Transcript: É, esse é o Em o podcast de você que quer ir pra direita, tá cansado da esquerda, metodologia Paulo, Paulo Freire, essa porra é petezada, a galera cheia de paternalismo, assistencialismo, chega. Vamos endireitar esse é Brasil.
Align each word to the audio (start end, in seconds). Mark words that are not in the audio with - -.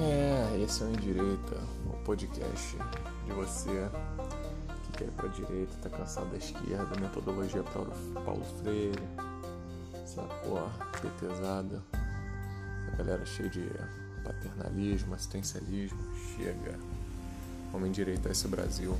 É, 0.00 0.60
esse 0.60 0.82
é 0.82 0.86
o 0.86 0.90
Em 0.90 1.56
o 1.86 1.92
podcast 2.04 2.76
de 3.24 3.32
você 3.32 3.88
que 4.86 4.98
quer 4.98 5.04
ir 5.04 5.10
pra 5.12 5.28
direita, 5.28 5.72
tá 5.82 5.90
cansado 5.90 6.30
da 6.30 6.36
esquerda, 6.36 7.00
metodologia 7.00 7.62
Paulo, 7.62 7.92
Paulo 8.24 8.44
Freire, 8.60 9.02
essa 10.02 10.22
porra 10.22 10.70
é 10.80 11.00
petezada, 11.00 11.82
a 12.92 12.96
galera 12.96 13.24
cheia 13.24 13.48
de 13.48 13.68
paternalismo, 14.24 15.14
assistencialismo, 15.14 15.98
chega. 16.36 16.78
Vamos 17.72 17.88
endireitar 17.88 18.32
esse 18.32 18.46
é 18.46 18.48
Brasil. 18.48 18.96